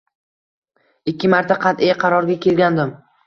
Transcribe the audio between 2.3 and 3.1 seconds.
kelgandim